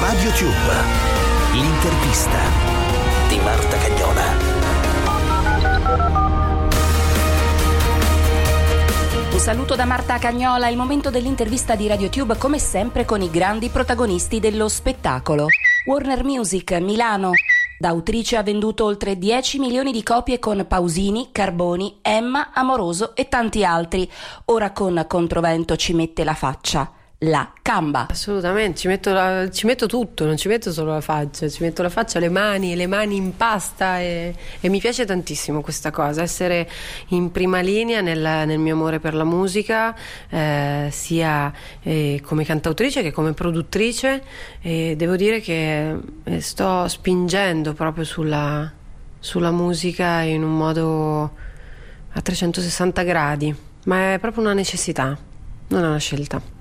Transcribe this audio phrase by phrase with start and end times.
[0.00, 0.74] Radio Tube,
[1.52, 2.38] l'intervista
[3.28, 4.24] di Marta Cagnola.
[9.30, 13.68] Un saluto da Marta Cagnola, il momento dell'intervista di RadioTube come sempre con i grandi
[13.68, 15.46] protagonisti dello spettacolo.
[15.84, 17.30] Warner Music, Milano.
[17.78, 23.28] Da autrice ha venduto oltre 10 milioni di copie con Pausini, Carboni, Emma, Amoroso e
[23.28, 24.10] tanti altri.
[24.46, 28.06] Ora con Controvento ci mette la faccia la camba.
[28.10, 31.82] Assolutamente, ci metto, la, ci metto, tutto, non ci metto solo la faccia, ci metto
[31.82, 36.22] la faccia, le mani, le mani in pasta e, e mi piace tantissimo questa cosa,
[36.22, 36.68] essere
[37.08, 39.96] in prima linea nel, nel mio amore per la musica,
[40.28, 41.52] eh, sia
[41.82, 44.22] eh, come cantautrice che come produttrice
[44.60, 48.70] e devo dire che eh, sto spingendo proprio sulla,
[49.18, 51.32] sulla musica in un modo
[52.12, 55.16] a 360 gradi, ma è proprio una necessità,
[55.68, 56.55] non è una scelta.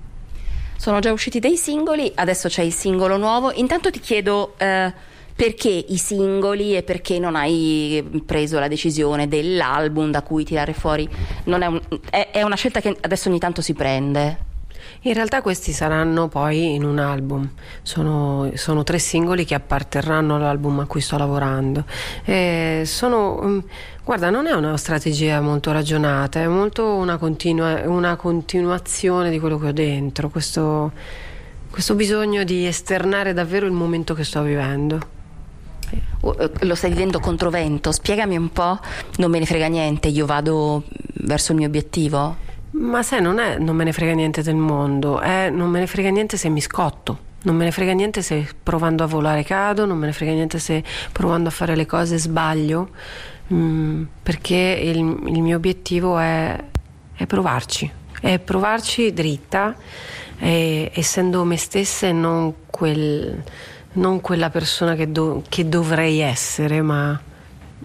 [0.78, 3.52] Sono già usciti dei singoli, adesso c'è il singolo nuovo.
[3.54, 4.94] Intanto ti chiedo eh,
[5.36, 11.08] perché i singoli e perché non hai preso la decisione dell'album da cui tirare fuori.
[11.44, 14.45] È, un, è, è una scelta che adesso ogni tanto si prende.
[15.02, 17.48] In realtà questi saranno poi in un album,
[17.84, 21.86] sono, sono tre singoli che apparterranno all'album a cui sto lavorando.
[22.24, 23.60] E sono, mm,
[24.04, 29.60] guarda, non è una strategia molto ragionata, è molto una, continua, una continuazione di quello
[29.60, 30.92] che ho dentro, questo,
[31.70, 35.14] questo bisogno di esternare davvero il momento che sto vivendo.
[36.22, 38.80] Oh, eh, lo stai vivendo contro vento, spiegami un po',
[39.18, 40.84] non me ne frega niente, io vado
[41.26, 42.45] verso il mio obiettivo?
[42.78, 45.88] Ma sai, non è non me ne frega niente del mondo, è non me ne
[45.88, 47.34] frega niente se mi scotto.
[47.44, 50.60] Non me ne frega niente se provando a volare cado, non me ne frega niente
[50.60, 52.90] se provando a fare le cose sbaglio,
[53.54, 56.62] mm, perché il, il, mio obiettivo è,
[57.14, 59.76] è, provarci, è provarci dritta,
[60.40, 63.44] e, essendo me stessa e non, quel,
[63.94, 67.18] non quella persona che, do, che dovrei essere, ma,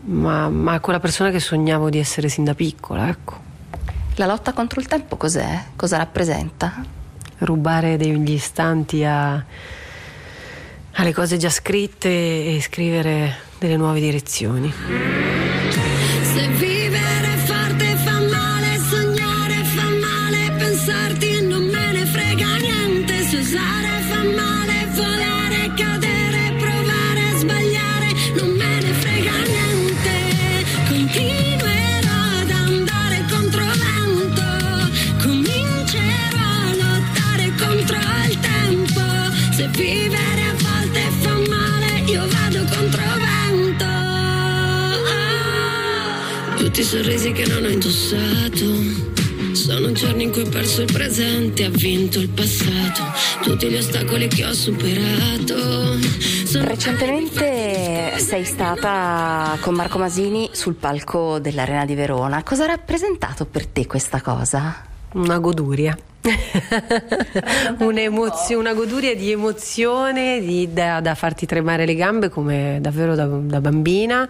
[0.05, 3.49] ma, ma quella persona che sognavo di essere sin da piccola, ecco.
[4.21, 5.65] La lotta contro il tempo cos'è?
[5.77, 6.85] Cosa rappresenta?
[7.39, 9.43] Rubare degli istanti a,
[10.93, 15.30] alle cose già scritte e scrivere delle nuove direzioni.
[46.61, 48.67] Tutti i sorrisi che non ho indossato.
[49.55, 53.03] Sono giorni in cui ho perso il presente, ha vinto il passato,
[53.41, 55.99] tutti gli ostacoli che ho superato.
[56.45, 62.43] Sono Recentemente sei stata con Marco Masini sul palco dell'Arena di Verona.
[62.43, 64.85] Cosa ha rappresentato per te questa cosa?
[65.15, 65.97] Una goduria.
[68.55, 73.61] una goduria di emozione di, da, da, farti tremare le gambe come davvero da, da
[73.61, 74.29] bambina,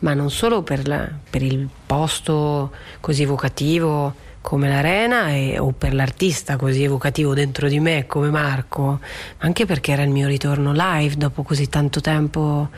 [0.00, 5.94] ma non solo per, la, per, il posto così evocativo come l'arena e, o per
[5.94, 9.00] l'artista così evocativo dentro di me come Marco, ma
[9.38, 12.70] anche perché era il mio ritorno live dopo così tanto tempo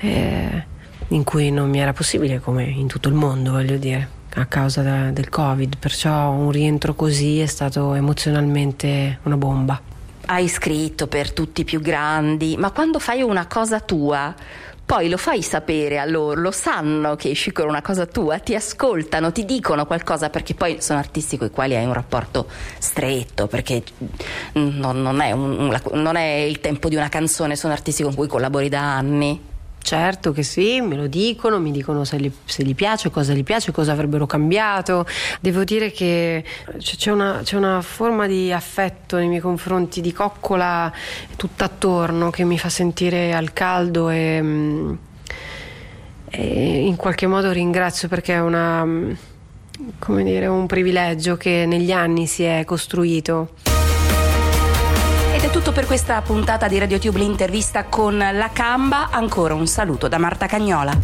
[0.00, 0.64] eh,
[1.08, 4.82] in cui non mi era possibile come in tutto il mondo, voglio dire a causa
[4.82, 9.80] da, del Covid, perciò un rientro così è stato emozionalmente una bomba.
[10.26, 14.34] Hai scritto per tutti i più grandi, ma quando fai una cosa tua,
[14.84, 18.54] poi lo fai sapere a loro, lo sanno che esci con una cosa tua, ti
[18.54, 22.46] ascoltano, ti dicono qualcosa perché poi sono artisti con i quali hai un rapporto
[22.78, 23.82] stretto, perché
[24.52, 28.26] non, non, è un, non è il tempo di una canzone, sono artisti con cui
[28.26, 29.52] collabori da anni.
[29.84, 33.44] Certo che sì, me lo dicono, mi dicono se gli, se gli piace, cosa gli
[33.44, 35.04] piace, cosa avrebbero cambiato.
[35.42, 36.42] Devo dire che
[36.78, 40.90] c'è una, c'è una forma di affetto nei miei confronti, di coccola
[41.36, 44.94] tutta attorno che mi fa sentire al caldo e, mm,
[46.30, 49.12] e in qualche modo ringrazio perché è una, mm,
[50.22, 53.73] dire, un privilegio che negli anni si è costruito
[55.44, 59.10] è tutto per questa puntata di RadioTube l'intervista con la Camba.
[59.10, 60.96] Ancora un saluto da Marta Cagnola.